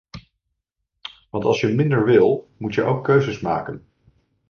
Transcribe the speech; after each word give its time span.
Want 1.31 1.45
als 1.45 1.59
je 1.59 1.67
minder 1.67 2.05
wil, 2.05 2.49
moet 2.57 2.73
je 2.73 2.83
ook 2.83 3.03
keuzes 3.03 3.39
maken. 3.39 3.85